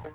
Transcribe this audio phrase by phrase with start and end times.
[0.00, 0.10] Xin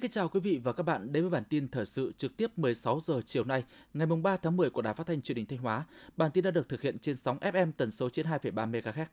[0.00, 2.58] kính chào quý vị và các bạn đến với bản tin thời sự trực tiếp
[2.58, 3.64] 16 giờ chiều nay,
[3.94, 5.84] ngày 3 tháng 10 của Đài Phát thanh Truyền hình Thanh Hóa.
[6.16, 9.06] Bản tin đã được thực hiện trên sóng FM tần số 92,3 MHz.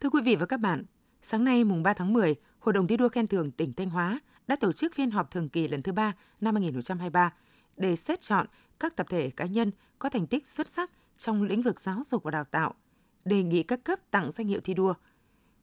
[0.00, 0.84] Thưa quý vị và các bạn,
[1.22, 2.34] sáng nay mùng 3 tháng 10,
[2.68, 5.48] Hội đồng thi đua khen thưởng tỉnh Thanh Hóa đã tổ chức phiên họp thường
[5.48, 7.32] kỳ lần thứ 3 năm 2023
[7.76, 8.46] để xét chọn
[8.80, 12.22] các tập thể cá nhân có thành tích xuất sắc trong lĩnh vực giáo dục
[12.22, 12.74] và đào tạo,
[13.24, 14.94] đề nghị các cấp tặng danh hiệu thi đua.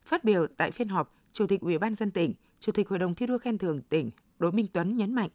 [0.05, 3.15] Phát biểu tại phiên họp, Chủ tịch Ủy ban dân tỉnh, Chủ tịch Hội đồng
[3.15, 5.29] thi đua khen thưởng tỉnh Đỗ Minh Tuấn nhấn mạnh,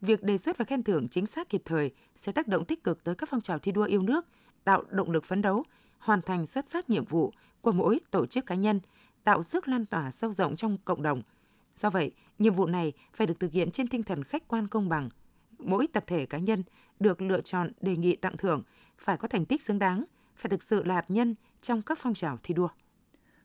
[0.00, 3.04] việc đề xuất và khen thưởng chính xác kịp thời sẽ tác động tích cực
[3.04, 4.26] tới các phong trào thi đua yêu nước,
[4.64, 5.64] tạo động lực phấn đấu,
[5.98, 8.80] hoàn thành xuất sắc nhiệm vụ của mỗi tổ chức cá nhân,
[9.24, 11.22] tạo sức lan tỏa sâu rộng trong cộng đồng.
[11.76, 14.88] Do vậy, nhiệm vụ này phải được thực hiện trên tinh thần khách quan công
[14.88, 15.08] bằng.
[15.58, 16.62] Mỗi tập thể cá nhân
[17.00, 18.62] được lựa chọn đề nghị tặng thưởng
[18.98, 20.04] phải có thành tích xứng đáng,
[20.36, 22.68] phải thực sự là hạt nhân trong các phong trào thi đua.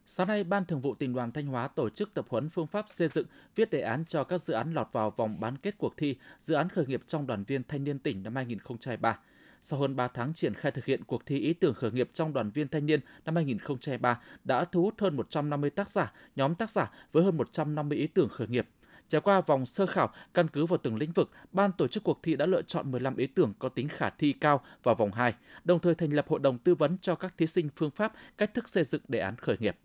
[0.06, 2.86] Sáng nay, Ban Thường vụ tỉnh đoàn Thanh Hóa tổ chức tập huấn phương pháp
[2.90, 5.98] xây dựng, viết đề án cho các dự án lọt vào vòng bán kết cuộc
[5.98, 9.20] thi dự án khởi nghiệp trong đoàn viên thanh niên tỉnh năm 2023.
[9.68, 12.34] Sau hơn 3 tháng triển khai thực hiện cuộc thi ý tưởng khởi nghiệp trong
[12.34, 16.70] đoàn viên thanh niên năm 2023 đã thu hút hơn 150 tác giả, nhóm tác
[16.70, 18.68] giả với hơn 150 ý tưởng khởi nghiệp.
[19.08, 22.20] Trải qua vòng sơ khảo, căn cứ vào từng lĩnh vực, ban tổ chức cuộc
[22.24, 25.34] thi đã lựa chọn 15 ý tưởng có tính khả thi cao vào vòng 2,
[25.64, 28.54] đồng thời thành lập hội đồng tư vấn cho các thí sinh phương pháp, cách
[28.54, 29.78] thức xây dựng đề án khởi nghiệp.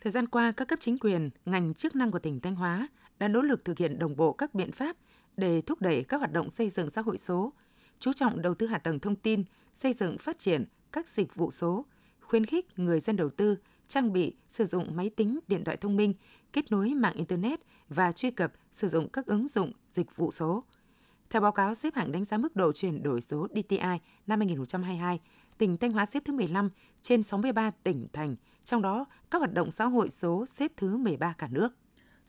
[0.00, 2.88] Thời gian qua, các cấp chính quyền, ngành chức năng của tỉnh Thanh Hóa
[3.18, 4.96] đã nỗ lực thực hiện đồng bộ các biện pháp
[5.36, 7.52] để thúc đẩy các hoạt động xây dựng xã hội số,
[8.02, 11.50] chú trọng đầu tư hạ tầng thông tin, xây dựng phát triển các dịch vụ
[11.50, 11.84] số,
[12.20, 13.56] khuyến khích người dân đầu tư,
[13.88, 16.14] trang bị, sử dụng máy tính, điện thoại thông minh,
[16.52, 20.64] kết nối mạng Internet và truy cập sử dụng các ứng dụng dịch vụ số.
[21.30, 25.20] Theo báo cáo xếp hạng đánh giá mức độ chuyển đổi số DTI năm 2022,
[25.58, 26.70] tỉnh Thanh Hóa xếp thứ 15
[27.02, 31.34] trên 63 tỉnh thành, trong đó các hoạt động xã hội số xếp thứ 13
[31.38, 31.74] cả nước.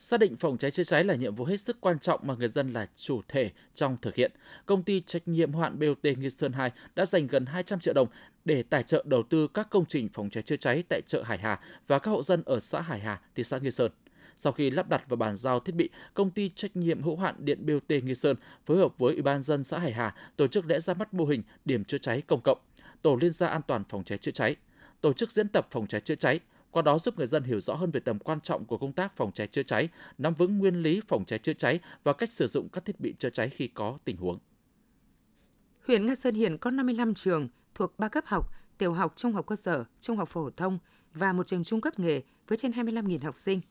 [0.05, 2.47] Xác định phòng cháy chữa cháy là nhiệm vụ hết sức quan trọng mà người
[2.47, 4.31] dân là chủ thể trong thực hiện.
[4.65, 8.07] Công ty trách nhiệm hoạn BOT Nghi Sơn 2 đã dành gần 200 triệu đồng
[8.45, 11.37] để tài trợ đầu tư các công trình phòng cháy chữa cháy tại chợ Hải
[11.37, 13.91] Hà và các hộ dân ở xã Hải Hà, thị xã Nghi Sơn.
[14.37, 17.35] Sau khi lắp đặt và bàn giao thiết bị, công ty trách nhiệm hữu hạn
[17.39, 18.35] điện BOT Nghi Sơn
[18.65, 21.25] phối hợp với Ủy ban dân xã Hải Hà tổ chức lễ ra mắt mô
[21.25, 22.57] hình điểm chữa cháy công cộng,
[23.01, 24.55] tổ liên gia an toàn phòng cháy chữa cháy,
[25.01, 26.39] tổ chức diễn tập phòng cháy chữa cháy,
[26.73, 29.17] qua đó giúp người dân hiểu rõ hơn về tầm quan trọng của công tác
[29.17, 32.47] phòng cháy chữa cháy, nắm vững nguyên lý phòng cháy chữa cháy và cách sử
[32.47, 34.39] dụng các thiết bị chữa cháy khi có tình huống.
[35.87, 39.45] Huyện Nga Sơn hiện có 55 trường thuộc 3 cấp học, tiểu học, trung học
[39.47, 40.79] cơ sở, trung học phổ thông
[41.13, 43.61] và một trường trung cấp nghề với trên 25.000 học sinh.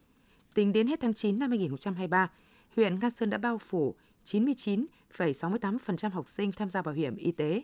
[0.55, 2.31] Tính đến hết tháng 9 năm 2023,
[2.77, 7.63] huyện Nga Sơn đã bao phủ 99,68% học sinh tham gia bảo hiểm y tế.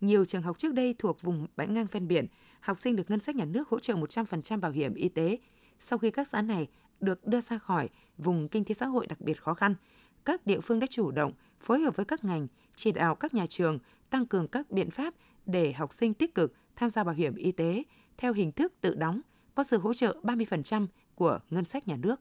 [0.00, 2.26] Nhiều trường học trước đây thuộc vùng bãi ngang ven biển,
[2.60, 5.38] học sinh được ngân sách nhà nước hỗ trợ 100% bảo hiểm y tế.
[5.78, 6.68] Sau khi các xã này
[7.00, 7.88] được đưa ra khỏi
[8.18, 9.74] vùng kinh tế xã hội đặc biệt khó khăn,
[10.24, 13.46] các địa phương đã chủ động phối hợp với các ngành, chỉ đạo các nhà
[13.46, 13.78] trường
[14.10, 15.14] tăng cường các biện pháp
[15.46, 17.82] để học sinh tích cực tham gia bảo hiểm y tế
[18.18, 19.20] theo hình thức tự đóng,
[19.54, 22.20] có sự hỗ trợ 30% của ngân sách nhà nước.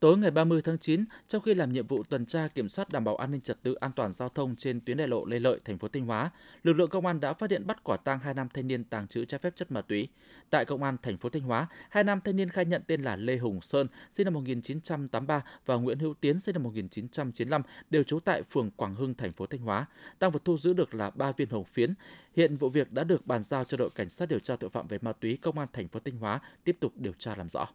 [0.00, 3.04] Tối ngày 30 tháng 9, trong khi làm nhiệm vụ tuần tra kiểm soát đảm
[3.04, 5.60] bảo an ninh trật tự an toàn giao thông trên tuyến đại lộ Lê Lợi,
[5.64, 6.30] thành phố Thanh Hóa,
[6.62, 9.08] lực lượng công an đã phát hiện bắt quả tang hai nam thanh niên tàng
[9.08, 10.08] trữ trái phép chất ma túy.
[10.50, 13.16] Tại công an thành phố Thanh Hóa, hai nam thanh niên khai nhận tên là
[13.16, 18.20] Lê Hùng Sơn, sinh năm 1983 và Nguyễn Hữu Tiến, sinh năm 1995, đều trú
[18.20, 19.86] tại phường Quảng Hưng, thành phố Thanh Hóa.
[20.18, 21.94] Tăng vật thu giữ được là 3 viên hồng phiến.
[22.36, 24.88] Hiện vụ việc đã được bàn giao cho đội cảnh sát điều tra tội phạm
[24.88, 27.66] về ma túy công an thành phố Thanh Hóa tiếp tục điều tra làm rõ.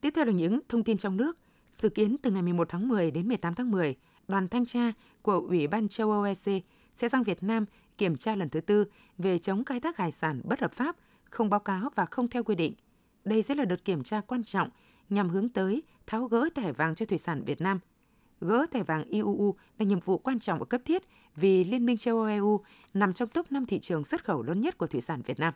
[0.00, 1.38] Tiếp theo là những thông tin trong nước.
[1.72, 3.96] Dự kiến từ ngày 11 tháng 10 đến 18 tháng 10,
[4.28, 4.92] đoàn thanh tra
[5.22, 6.64] của Ủy ban châu Âu EC
[6.94, 7.64] sẽ sang Việt Nam
[7.98, 8.84] kiểm tra lần thứ tư
[9.18, 10.96] về chống khai thác hải sản bất hợp pháp,
[11.30, 12.74] không báo cáo và không theo quy định.
[13.24, 14.70] Đây sẽ là đợt kiểm tra quan trọng
[15.08, 17.80] nhằm hướng tới tháo gỡ thẻ vàng cho thủy sản Việt Nam.
[18.40, 21.02] Gỡ thẻ vàng IUU là nhiệm vụ quan trọng và cấp thiết
[21.36, 22.60] vì Liên minh châu Âu EU
[22.94, 25.54] nằm trong top 5 thị trường xuất khẩu lớn nhất của thủy sản Việt Nam.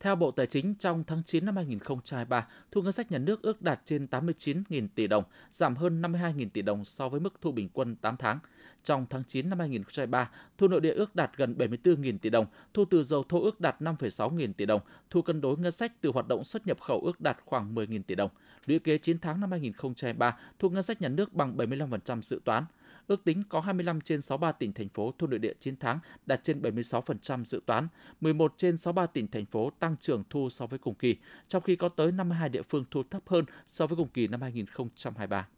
[0.00, 3.62] Theo Bộ Tài chính, trong tháng 9 năm 2023, thu ngân sách nhà nước ước
[3.62, 7.68] đạt trên 89.000 tỷ đồng, giảm hơn 52.000 tỷ đồng so với mức thu bình
[7.72, 8.38] quân 8 tháng.
[8.84, 12.84] Trong tháng 9 năm 2023, thu nội địa ước đạt gần 74.000 tỷ đồng, thu
[12.84, 14.80] từ dầu thô ước đạt 5,6 nghìn tỷ đồng,
[15.10, 18.02] thu cân đối ngân sách từ hoạt động xuất nhập khẩu ước đạt khoảng 10.000
[18.02, 18.30] tỷ đồng.
[18.66, 22.64] Lũy kế 9 tháng năm 2023, thu ngân sách nhà nước bằng 75% dự toán
[23.08, 26.40] ước tính có 25 trên 63 tỉnh thành phố thu nội địa 9 tháng đạt
[26.44, 27.88] trên 76% dự toán,
[28.20, 31.16] 11 trên 63 tỉnh thành phố tăng trưởng thu so với cùng kỳ,
[31.48, 34.42] trong khi có tới 52 địa phương thu thấp hơn so với cùng kỳ năm
[34.42, 35.48] 2023.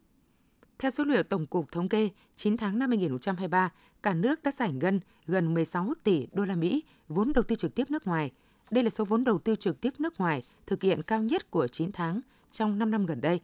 [0.79, 3.71] Theo số liệu Tổng cục Thống kê, 9 tháng năm 2023,
[4.03, 7.75] cả nước đã giải ngân gần 16 tỷ đô la Mỹ vốn đầu tư trực
[7.75, 8.31] tiếp nước ngoài.
[8.71, 11.67] Đây là số vốn đầu tư trực tiếp nước ngoài thực hiện cao nhất của
[11.67, 12.21] 9 tháng
[12.51, 13.39] trong 5 năm gần đây.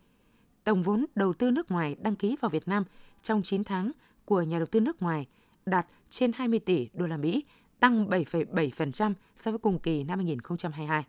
[0.68, 2.84] Tổng vốn đầu tư nước ngoài đăng ký vào Việt Nam
[3.22, 3.92] trong 9 tháng
[4.26, 5.28] của nhà đầu tư nước ngoài
[5.66, 7.44] đạt trên 20 tỷ đô la Mỹ,
[7.80, 11.06] tăng 7,7% so với cùng kỳ năm 2022.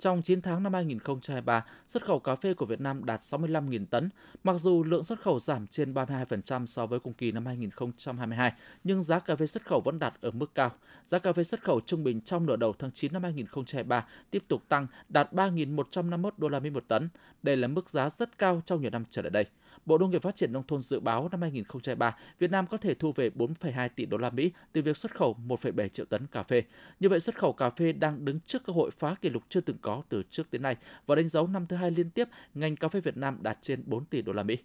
[0.00, 4.08] Trong 9 tháng năm 2023, xuất khẩu cà phê của Việt Nam đạt 65.000 tấn.
[4.44, 8.52] Mặc dù lượng xuất khẩu giảm trên 32% so với cùng kỳ năm 2022,
[8.84, 10.70] nhưng giá cà phê xuất khẩu vẫn đạt ở mức cao.
[11.04, 14.44] Giá cà phê xuất khẩu trung bình trong nửa đầu tháng 9 năm 2023 tiếp
[14.48, 17.08] tục tăng, đạt 3.151 đô la Mỹ một tấn.
[17.42, 19.44] Đây là mức giá rất cao trong nhiều năm trở lại đây.
[19.86, 22.94] Bộ Nông nghiệp Phát triển nông thôn dự báo năm 2023, Việt Nam có thể
[22.94, 26.42] thu về 4,2 tỷ đô la Mỹ từ việc xuất khẩu 1,7 triệu tấn cà
[26.42, 26.62] phê.
[27.00, 29.60] Như vậy, xuất khẩu cà phê đang đứng trước cơ hội phá kỷ lục chưa
[29.60, 30.76] từng có từ trước đến nay
[31.06, 33.82] và đánh dấu năm thứ hai liên tiếp ngành cà phê Việt Nam đạt trên
[33.86, 34.58] 4 tỷ đô la Mỹ.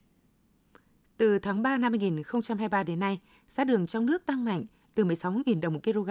[1.17, 4.65] Từ tháng 3 năm 2023 đến nay, giá đường trong nước tăng mạnh
[4.95, 6.09] từ 16.000 đồng một kg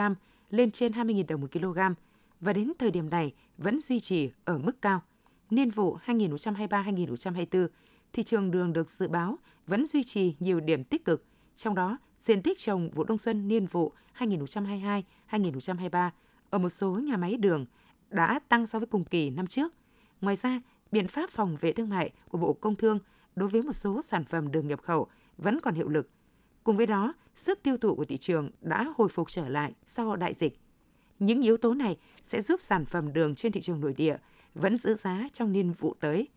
[0.50, 1.78] lên trên 20.000 đồng một kg
[2.40, 5.02] và đến thời điểm này vẫn duy trì ở mức cao.
[5.50, 7.68] Niên vụ 2023-2024,
[8.14, 11.24] thị trường đường được dự báo vẫn duy trì nhiều điểm tích cực,
[11.54, 16.10] trong đó diện tích trồng vụ đông xuân niên vụ 2022-2023
[16.50, 17.66] ở một số nhà máy đường
[18.10, 19.74] đã tăng so với cùng kỳ năm trước.
[20.20, 20.60] Ngoài ra,
[20.92, 22.98] biện pháp phòng vệ thương mại của Bộ Công Thương
[23.36, 25.06] đối với một số sản phẩm đường nhập khẩu
[25.38, 26.10] vẫn còn hiệu lực.
[26.64, 30.16] Cùng với đó, sức tiêu thụ của thị trường đã hồi phục trở lại sau
[30.16, 30.58] đại dịch.
[31.18, 34.16] Những yếu tố này sẽ giúp sản phẩm đường trên thị trường nội địa
[34.54, 36.28] vẫn giữ giá trong niên vụ tới.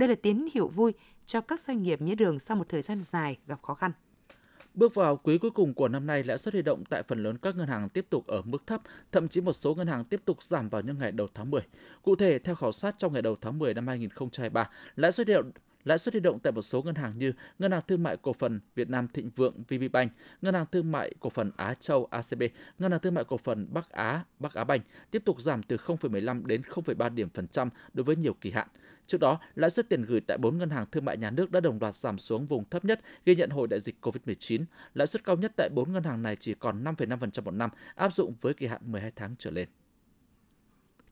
[0.00, 0.92] Đây là tín hiệu vui
[1.26, 3.92] cho các doanh nghiệp mía đường sau một thời gian dài gặp khó khăn.
[4.74, 7.38] Bước vào quý cuối cùng của năm nay, lãi suất huy động tại phần lớn
[7.38, 8.82] các ngân hàng tiếp tục ở mức thấp,
[9.12, 11.62] thậm chí một số ngân hàng tiếp tục giảm vào những ngày đầu tháng 10.
[12.02, 15.34] Cụ thể, theo khảo sát trong ngày đầu tháng 10 năm 2023, lãi suất huy
[15.34, 15.50] động
[15.86, 18.32] lãi suất huy động tại một số ngân hàng như Ngân hàng Thương mại Cổ
[18.32, 20.12] phần Việt Nam Thịnh Vượng VPBank,
[20.42, 22.42] Ngân hàng Thương mại Cổ phần Á Châu ACB,
[22.78, 24.80] Ngân hàng Thương mại Cổ phần Bắc Á Bắc Á Banh
[25.10, 28.68] tiếp tục giảm từ 0,15 đến 0,3 điểm phần trăm đối với nhiều kỳ hạn.
[29.06, 31.60] Trước đó, lãi suất tiền gửi tại 4 ngân hàng thương mại nhà nước đã
[31.60, 34.64] đồng loạt giảm xuống vùng thấp nhất ghi nhận hồi đại dịch COVID-19.
[34.94, 38.12] Lãi suất cao nhất tại 4 ngân hàng này chỉ còn 5,5% một năm, áp
[38.12, 39.68] dụng với kỳ hạn 12 tháng trở lên.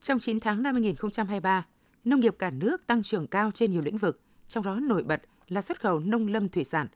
[0.00, 1.66] Trong 9 tháng năm 2023,
[2.04, 5.22] nông nghiệp cả nước tăng trưởng cao trên nhiều lĩnh vực, trong đó nổi bật
[5.48, 6.86] là xuất khẩu nông lâm thủy sản.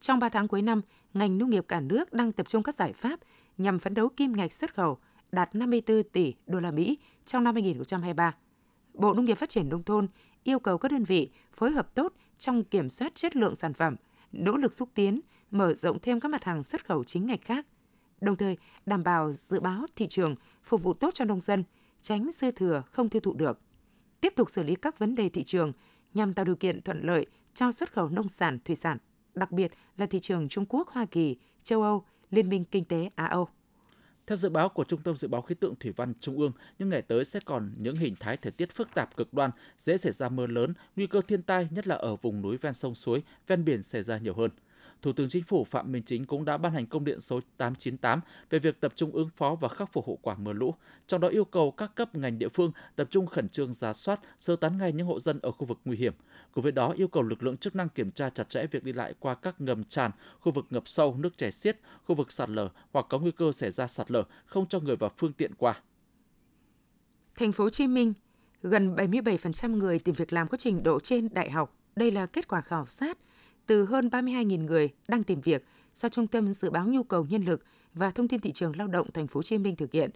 [0.00, 0.80] Trong 3 tháng cuối năm,
[1.14, 3.20] ngành nông nghiệp cả nước đang tập trung các giải pháp
[3.58, 4.98] nhằm phấn đấu kim ngạch xuất khẩu
[5.32, 8.34] đạt 54 tỷ đô la Mỹ trong năm 2023.
[8.94, 10.08] Bộ Nông nghiệp Phát triển nông thôn
[10.42, 13.96] yêu cầu các đơn vị phối hợp tốt trong kiểm soát chất lượng sản phẩm,
[14.32, 15.20] nỗ lực xúc tiến,
[15.50, 17.66] mở rộng thêm các mặt hàng xuất khẩu chính ngạch khác,
[18.20, 18.56] đồng thời
[18.86, 21.64] đảm bảo dự báo thị trường phục vụ tốt cho nông dân,
[22.00, 23.60] tránh dư thừa không tiêu thụ được.
[24.20, 25.72] Tiếp tục xử lý các vấn đề thị trường
[26.14, 28.98] nhằm tạo điều kiện thuận lợi cho xuất khẩu nông sản, thủy sản,
[29.34, 33.10] đặc biệt là thị trường Trung Quốc, Hoa Kỳ, châu Âu, Liên minh Kinh tế
[33.14, 33.48] Á-Âu.
[34.26, 36.88] Theo dự báo của Trung tâm Dự báo Khí tượng Thủy văn Trung ương, những
[36.88, 40.12] ngày tới sẽ còn những hình thái thời tiết phức tạp cực đoan, dễ xảy
[40.12, 43.22] ra mưa lớn, nguy cơ thiên tai nhất là ở vùng núi ven sông suối,
[43.46, 44.50] ven biển xảy ra nhiều hơn.
[45.02, 48.20] Thủ tướng Chính phủ Phạm Minh Chính cũng đã ban hành công điện số 898
[48.50, 50.74] về việc tập trung ứng phó và khắc phục hậu quả mưa lũ,
[51.06, 54.20] trong đó yêu cầu các cấp ngành địa phương tập trung khẩn trương giả soát,
[54.38, 56.12] sơ tán ngay những hộ dân ở khu vực nguy hiểm.
[56.52, 58.92] Cùng với đó yêu cầu lực lượng chức năng kiểm tra chặt chẽ việc đi
[58.92, 62.50] lại qua các ngầm tràn, khu vực ngập sâu, nước chảy xiết, khu vực sạt
[62.50, 65.54] lở hoặc có nguy cơ xảy ra sạt lở, không cho người và phương tiện
[65.54, 65.80] qua.
[67.36, 68.12] Thành phố Hồ Chí Minh,
[68.62, 71.76] gần 77% người tìm việc làm có trình độ trên đại học.
[71.96, 73.18] Đây là kết quả khảo sát
[73.66, 75.64] từ hơn 32.000 người đang tìm việc
[75.94, 77.64] do Trung tâm Dự báo nhu cầu nhân lực
[77.94, 80.10] và Thông tin thị trường lao động Thành phố Hồ Chí Minh thực hiện.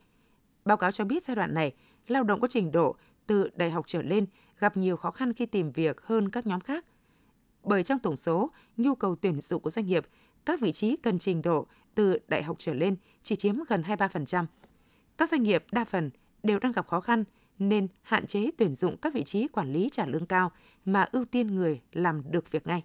[0.65, 1.75] Báo cáo cho biết giai đoạn này,
[2.07, 2.97] lao động có trình độ
[3.27, 4.27] từ đại học trở lên
[4.59, 6.85] gặp nhiều khó khăn khi tìm việc hơn các nhóm khác.
[7.63, 10.07] Bởi trong tổng số nhu cầu tuyển dụng của doanh nghiệp,
[10.45, 14.47] các vị trí cần trình độ từ đại học trở lên chỉ chiếm gần 23%.
[15.17, 16.11] Các doanh nghiệp đa phần
[16.43, 17.25] đều đang gặp khó khăn
[17.59, 20.53] nên hạn chế tuyển dụng các vị trí quản lý trả lương cao
[20.85, 22.83] mà ưu tiên người làm được việc ngay.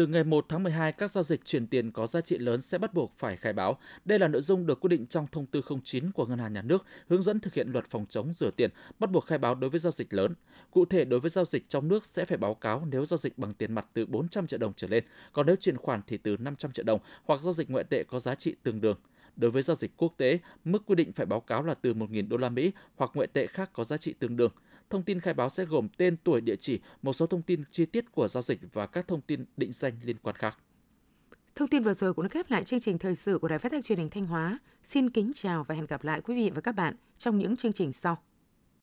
[0.00, 2.78] Từ ngày 1 tháng 12, các giao dịch chuyển tiền có giá trị lớn sẽ
[2.78, 3.78] bắt buộc phải khai báo.
[4.04, 6.62] Đây là nội dung được quy định trong thông tư 09 của Ngân hàng Nhà
[6.62, 9.70] nước hướng dẫn thực hiện luật phòng chống rửa tiền, bắt buộc khai báo đối
[9.70, 10.34] với giao dịch lớn.
[10.70, 13.38] Cụ thể, đối với giao dịch trong nước sẽ phải báo cáo nếu giao dịch
[13.38, 16.36] bằng tiền mặt từ 400 triệu đồng trở lên, còn nếu chuyển khoản thì từ
[16.36, 18.96] 500 triệu đồng hoặc giao dịch ngoại tệ có giá trị tương đương.
[19.36, 22.28] Đối với giao dịch quốc tế, mức quy định phải báo cáo là từ 1.000
[22.28, 24.50] đô la Mỹ hoặc ngoại tệ khác có giá trị tương đương.
[24.90, 27.86] Thông tin khai báo sẽ gồm tên, tuổi, địa chỉ, một số thông tin chi
[27.86, 30.58] tiết của giao dịch và các thông tin định danh liên quan khác.
[31.54, 33.72] Thông tin vừa rồi cũng đã khép lại chương trình thời sự của Đài Phát
[33.72, 34.58] thanh Truyền hình Thanh Hóa.
[34.82, 37.72] Xin kính chào và hẹn gặp lại quý vị và các bạn trong những chương
[37.72, 38.22] trình sau.